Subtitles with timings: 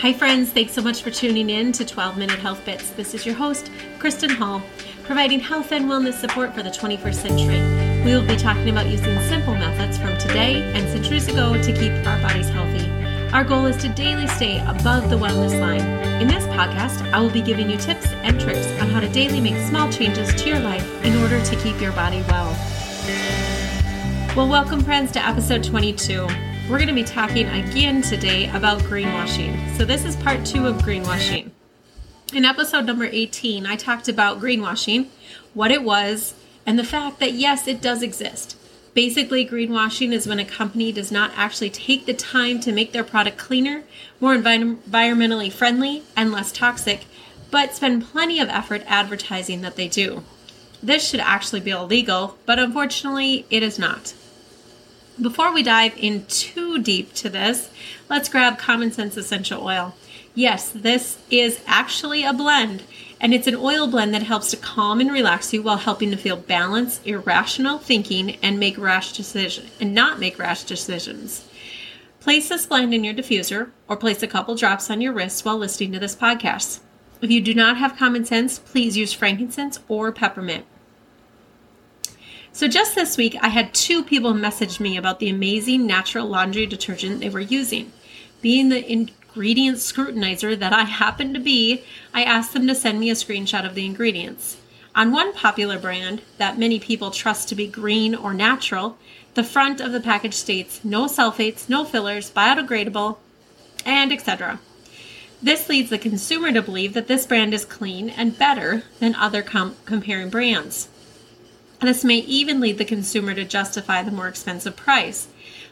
[0.00, 0.50] Hi, friends.
[0.50, 2.90] Thanks so much for tuning in to 12 Minute Health Bits.
[2.90, 4.62] This is your host, Kristen Hall,
[5.02, 8.04] providing health and wellness support for the 21st century.
[8.04, 11.90] We will be talking about using simple methods from today and centuries ago to keep
[12.06, 12.88] our bodies healthy.
[13.34, 15.82] Our goal is to daily stay above the wellness line.
[16.22, 19.40] In this podcast, I will be giving you tips and tricks on how to daily
[19.40, 22.56] make small changes to your life in order to keep your body well.
[24.36, 26.47] Well, welcome, friends, to episode 22.
[26.68, 29.74] We're going to be talking again today about greenwashing.
[29.78, 31.50] So, this is part two of greenwashing.
[32.34, 35.06] In episode number 18, I talked about greenwashing,
[35.54, 36.34] what it was,
[36.66, 38.54] and the fact that yes, it does exist.
[38.92, 43.02] Basically, greenwashing is when a company does not actually take the time to make their
[43.02, 43.84] product cleaner,
[44.20, 47.06] more envi- environmentally friendly, and less toxic,
[47.50, 50.22] but spend plenty of effort advertising that they do.
[50.82, 54.12] This should actually be illegal, but unfortunately, it is not.
[55.20, 57.70] Before we dive in too deep to this,
[58.08, 59.96] let's grab Common Sense Essential Oil.
[60.32, 62.84] Yes, this is actually a blend,
[63.20, 66.16] and it's an oil blend that helps to calm and relax you while helping to
[66.16, 71.48] feel balanced, irrational thinking, and make rash decisions and not make rash decisions.
[72.20, 75.58] Place this blend in your diffuser or place a couple drops on your wrist while
[75.58, 76.78] listening to this podcast.
[77.20, 80.64] If you do not have common sense, please use frankincense or peppermint.
[82.58, 86.66] So, just this week, I had two people message me about the amazing natural laundry
[86.66, 87.92] detergent they were using.
[88.42, 93.10] Being the ingredient scrutinizer that I happen to be, I asked them to send me
[93.10, 94.56] a screenshot of the ingredients.
[94.92, 98.98] On one popular brand that many people trust to be green or natural,
[99.34, 103.18] the front of the package states no sulfates, no fillers, biodegradable,
[103.86, 104.58] and etc.
[105.40, 109.42] This leads the consumer to believe that this brand is clean and better than other
[109.42, 110.88] com- comparing brands.
[111.80, 115.28] This may even lead the consumer to justify the more expensive price.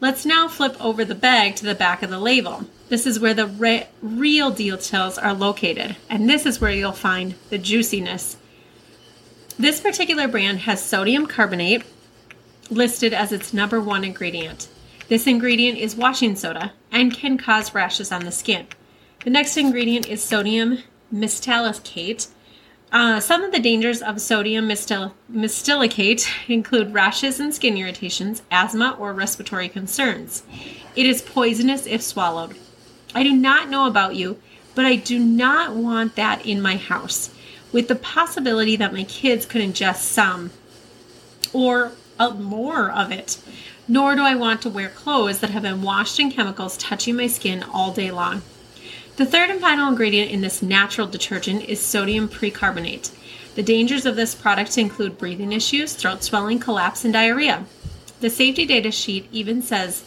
[0.00, 2.64] Let's now flip over the bag to the back of the label.
[2.88, 7.34] This is where the re- real details are located, and this is where you'll find
[7.50, 8.36] the juiciness.
[9.58, 11.82] This particular brand has sodium carbonate
[12.70, 14.68] listed as its number one ingredient.
[15.08, 18.68] This ingredient is washing soda and can cause rashes on the skin.
[19.24, 20.78] The next ingredient is sodium
[21.12, 22.28] metasilicate,
[22.90, 29.12] uh, some of the dangers of sodium metasilicate include rashes and skin irritations, asthma, or
[29.12, 30.42] respiratory concerns.
[30.96, 32.56] It is poisonous if swallowed.
[33.14, 34.40] I do not know about you,
[34.74, 37.30] but I do not want that in my house,
[37.72, 40.50] with the possibility that my kids could ingest some
[41.52, 43.38] or uh, more of it.
[43.86, 47.26] Nor do I want to wear clothes that have been washed in chemicals touching my
[47.26, 48.42] skin all day long.
[49.18, 53.10] The third and final ingredient in this natural detergent is sodium percarbonate.
[53.56, 57.64] The dangers of this product include breathing issues, throat swelling, collapse, and diarrhea.
[58.20, 60.04] The safety data sheet even says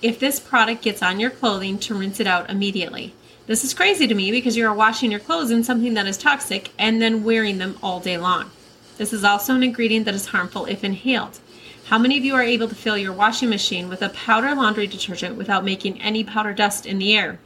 [0.00, 3.12] if this product gets on your clothing to rinse it out immediately.
[3.46, 6.16] This is crazy to me because you are washing your clothes in something that is
[6.16, 8.50] toxic and then wearing them all day long.
[8.96, 11.40] This is also an ingredient that is harmful if inhaled.
[11.88, 14.86] How many of you are able to fill your washing machine with a powder laundry
[14.86, 17.38] detergent without making any powder dust in the air?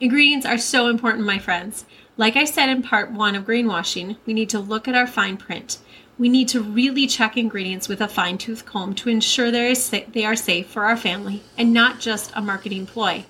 [0.00, 1.84] Ingredients are so important, my friends.
[2.16, 5.36] Like I said in part one of greenwashing, we need to look at our fine
[5.36, 5.78] print.
[6.18, 10.36] We need to really check ingredients with a fine tooth comb to ensure they are
[10.36, 13.24] safe for our family and not just a marketing ploy.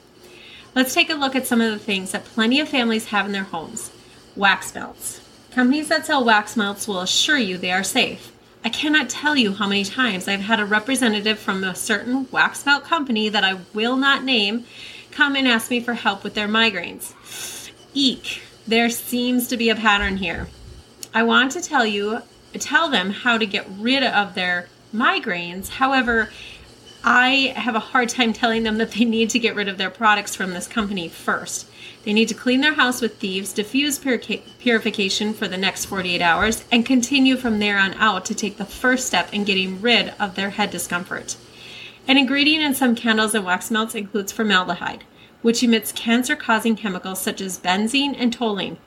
[0.74, 3.32] Let's take a look at some of the things that plenty of families have in
[3.32, 3.90] their homes.
[4.36, 5.22] Wax melts.
[5.50, 8.32] Companies that sell wax melts will assure you they are safe.
[8.62, 12.66] I cannot tell you how many times I've had a representative from a certain wax
[12.66, 14.66] melt company that I will not name
[15.10, 17.70] come and ask me for help with their migraines.
[17.94, 20.48] Eek, there seems to be a pattern here.
[21.14, 22.22] I want to tell you,
[22.54, 25.68] tell them how to get rid of their migraines.
[25.68, 26.30] However,
[27.04, 29.90] I have a hard time telling them that they need to get rid of their
[29.90, 31.68] products from this company first.
[32.04, 36.64] They need to clean their house with thieves, diffuse purification for the next 48 hours,
[36.72, 40.34] and continue from there on out to take the first step in getting rid of
[40.34, 41.36] their head discomfort.
[42.08, 45.04] An ingredient in some candles and wax melts includes formaldehyde,
[45.42, 48.78] which emits cancer causing chemicals such as benzene and toluene.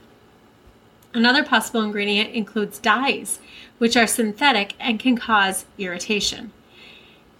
[1.13, 3.37] Another possible ingredient includes dyes,
[3.77, 6.51] which are synthetic and can cause irritation.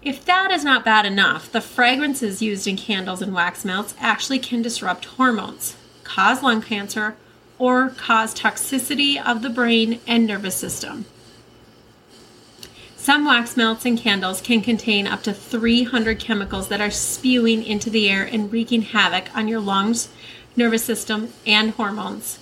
[0.04, 4.40] If that is not bad enough, the fragrances used in candles and wax melts actually
[4.40, 7.16] can disrupt hormones, cause lung cancer,
[7.58, 11.06] or cause toxicity of the brain and nervous system.
[13.02, 17.90] Some wax melts and candles can contain up to 300 chemicals that are spewing into
[17.90, 20.10] the air and wreaking havoc on your lungs,
[20.56, 22.38] nervous system, and hormones.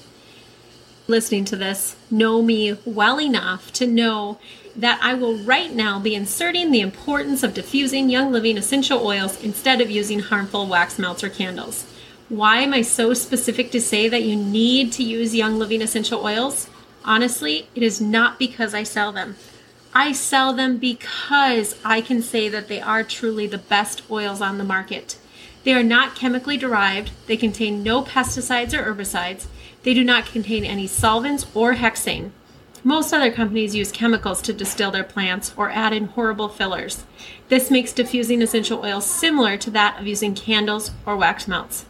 [1.07, 4.37] Listening to this, know me well enough to know
[4.75, 9.41] that I will right now be inserting the importance of diffusing Young Living essential oils
[9.41, 11.85] instead of using harmful wax melts or candles.
[12.27, 16.21] Why am I so specific to say that you need to use Young Living essential
[16.21, 16.69] oils?
[17.05, 19.37] Honestly, it is not because I sell them.
[19.93, 24.57] I sell them because I can say that they are truly the best oils on
[24.57, 25.17] the market.
[25.63, 29.47] They are not chemically derived, they contain no pesticides or herbicides,
[29.83, 32.31] they do not contain any solvents or hexane.
[32.83, 37.03] Most other companies use chemicals to distill their plants or add in horrible fillers.
[37.49, 41.85] This makes diffusing essential oils similar to that of using candles or wax melts.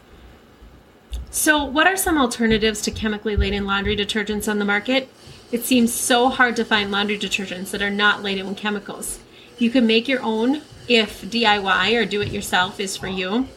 [1.30, 5.08] So, what are some alternatives to chemically laden laundry detergents on the market?
[5.52, 9.18] It seems so hard to find laundry detergents that are not laden with chemicals.
[9.58, 13.48] You can make your own if DIY or do it yourself is for you.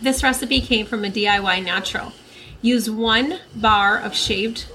[0.00, 2.12] This recipe came from a DIY natural.
[2.60, 4.66] Use one bar of shaved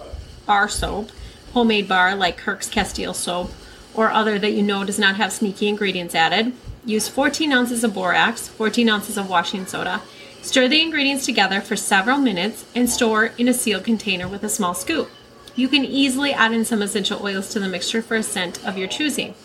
[0.45, 1.11] bar soap,
[1.53, 3.51] homemade bar like Kirk's Castile soap,
[3.93, 6.53] or other that you know does not have sneaky ingredients added.
[6.85, 10.01] Use 14 ounces of borax, 14 ounces of washing soda,
[10.43, 14.49] Stir the ingredients together for several minutes and store in a sealed container with a
[14.49, 15.09] small scoop.
[15.55, 18.77] You can easily add in some essential oils to the mixture for a scent of
[18.77, 19.35] your choosing.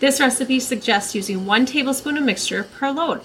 [0.00, 3.22] This recipe suggests using one tablespoon of mixture per load.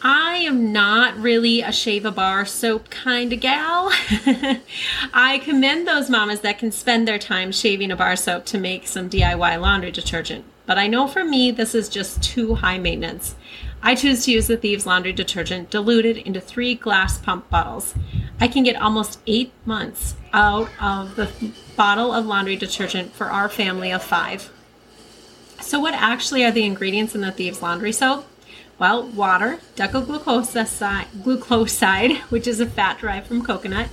[0.00, 3.90] I am not really a shave a bar soap kind of gal.
[5.12, 8.86] I commend those mamas that can spend their time shaving a bar soap to make
[8.86, 10.44] some DIY laundry detergent.
[10.66, 13.34] But I know for me, this is just too high maintenance.
[13.82, 17.94] I choose to use the Thieves Laundry Detergent diluted into three glass pump bottles.
[18.40, 21.30] I can get almost eight months out of the
[21.76, 24.50] bottle of laundry detergent for our family of five.
[25.60, 28.26] So, what actually are the ingredients in the Thieves Laundry soap?
[28.78, 33.88] Well, water, decoglucoside, which is a fat derived from coconut,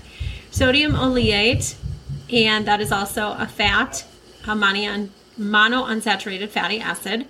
[0.52, 1.76] sodium oleate,
[2.32, 4.06] and that is also a fat,
[4.44, 7.26] a monounsaturated fatty acid,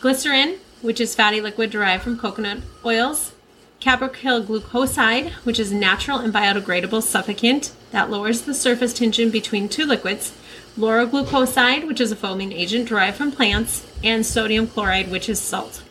[0.00, 3.32] glycerin, which is fatty liquid derived from coconut oils,
[3.80, 9.68] caproyl glucoside, which is a natural and biodegradable surfactant that lowers the surface tension between
[9.68, 10.36] two liquids,
[10.76, 15.40] lauryl glucoside, which is a foaming agent derived from plants, and sodium chloride, which is
[15.40, 15.82] salt.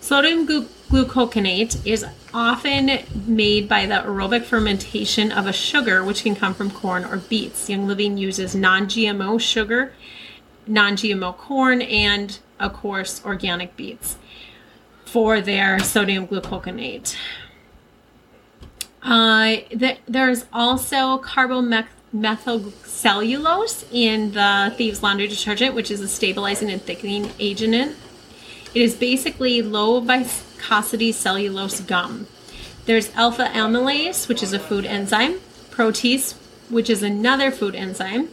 [0.00, 6.34] Sodium glu- glucoconate is often made by the aerobic fermentation of a sugar, which can
[6.34, 7.68] come from corn or beets.
[7.68, 9.92] Young Living uses non GMO sugar,
[10.66, 14.16] non GMO corn, and of course, organic beets
[15.10, 17.16] for their sodium glucoconate.
[19.02, 26.80] Uh, th- there's also carbamethylcellulose in the Thieves Laundry Detergent, which is a stabilizing and
[26.80, 27.96] thickening agent.
[28.72, 32.28] It is basically low viscosity cellulose gum.
[32.86, 35.40] There's alpha amylase, which is a food enzyme,
[35.70, 36.34] protease,
[36.68, 38.28] which is another food enzyme,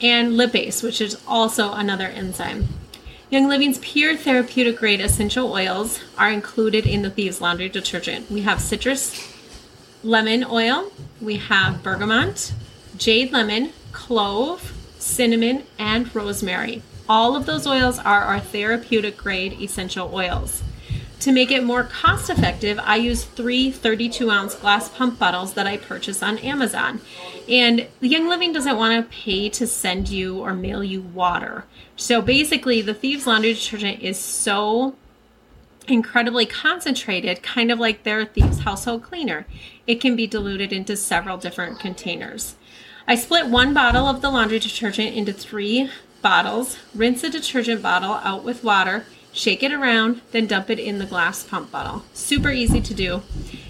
[0.00, 2.66] and lipase, which is also another enzyme.
[3.30, 8.28] Young Living's pure therapeutic grade essential oils are included in the Thieves Laundry detergent.
[8.28, 9.32] We have citrus
[10.02, 10.90] lemon oil,
[11.20, 12.52] we have bergamot,
[12.96, 16.82] jade lemon, clove, cinnamon, and rosemary.
[17.08, 20.64] All of those oils are our therapeutic grade essential oils.
[21.20, 25.66] To make it more cost effective, I use three 32 ounce glass pump bottles that
[25.66, 27.02] I purchase on Amazon.
[27.46, 31.66] And Young Living doesn't want to pay to send you or mail you water.
[31.94, 34.94] So basically, the Thieves Laundry Detergent is so
[35.86, 39.46] incredibly concentrated, kind of like their Thieves Household Cleaner.
[39.86, 42.56] It can be diluted into several different containers.
[43.06, 45.90] I split one bottle of the laundry detergent into three
[46.22, 50.98] bottles, rinse the detergent bottle out with water shake it around, then dump it in
[50.98, 52.04] the glass pump bottle.
[52.14, 53.22] Super easy to do.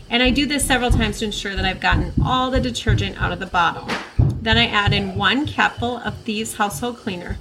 [0.09, 3.33] And I do this several times to ensure that I've gotten all the detergent out
[3.33, 3.89] of the bottle.
[4.19, 7.39] Then I add in one capful of Thieves Household Cleaner.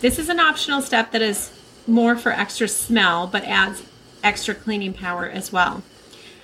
[0.00, 1.50] This is an optional step that is
[1.86, 3.82] more for extra smell but adds
[4.22, 5.82] extra cleaning power as well.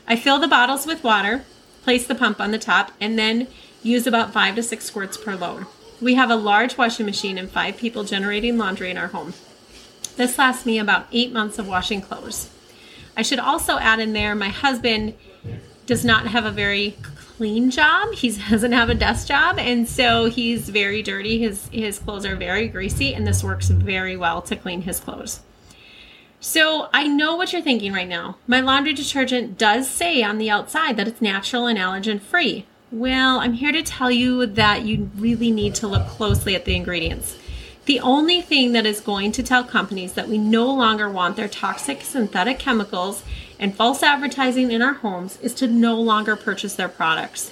[0.06, 1.44] I fill the bottles with water,
[1.82, 3.47] place the pump on the top, and then
[3.82, 5.66] use about five to six squirts per load.
[6.00, 9.35] We have a large washing machine and five people generating laundry in our home.
[10.18, 12.50] This lasts me about eight months of washing clothes.
[13.16, 15.14] I should also add in there my husband
[15.87, 16.96] does not have a very
[17.37, 18.12] clean job.
[18.14, 21.38] He doesn't have a desk job, and so he's very dirty.
[21.38, 25.38] His his clothes are very greasy, and this works very well to clean his clothes.
[26.40, 28.38] So I know what you're thinking right now.
[28.48, 32.66] My laundry detergent does say on the outside that it's natural and allergen free.
[32.90, 36.75] Well, I'm here to tell you that you really need to look closely at the
[36.75, 37.37] ingredients.
[37.88, 41.49] The only thing that is going to tell companies that we no longer want their
[41.49, 43.23] toxic synthetic chemicals
[43.59, 47.50] and false advertising in our homes is to no longer purchase their products.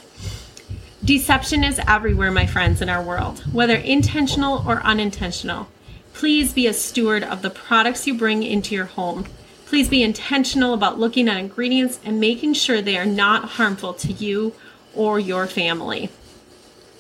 [1.03, 5.69] Deception is everywhere, my friends, in our world, whether intentional or unintentional.
[6.13, 9.25] Please be a steward of the products you bring into your home.
[9.65, 14.13] Please be intentional about looking at ingredients and making sure they are not harmful to
[14.13, 14.53] you
[14.95, 16.11] or your family.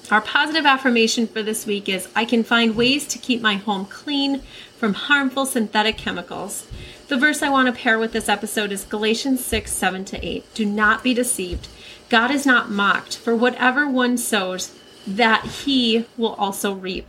[0.08, 3.86] Our positive affirmation for this week is I can find ways to keep my home
[3.86, 4.40] clean
[4.78, 6.68] from harmful synthetic chemicals.
[7.08, 10.54] The verse I want to pair with this episode is Galatians 6 7 to 8.
[10.54, 11.66] Do not be deceived.
[12.08, 17.08] God is not mocked, for whatever one sows, that he will also reap.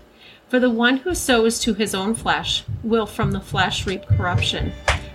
[0.50, 4.72] For the one who sows to his own flesh will from the flesh reap corruption,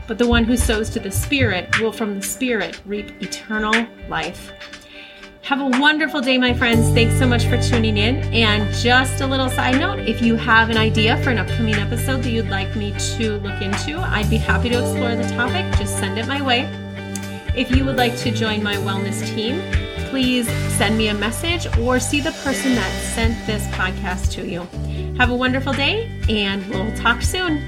[0.06, 4.52] but the one who sows to the Spirit will from the Spirit reap eternal life.
[5.42, 6.94] Have a wonderful day, my friends.
[6.94, 8.18] Thanks so much for tuning in.
[8.32, 12.22] And just a little side note if you have an idea for an upcoming episode
[12.22, 15.66] that you'd like me to look into, I'd be happy to explore the topic.
[15.76, 16.70] Just send it my way.
[17.56, 19.61] If you would like to join my wellness team,
[20.11, 20.46] please
[20.76, 24.61] send me a message or see the person that sent this podcast to you.
[25.18, 27.61] Have a wonderful day, and we'll talk soon.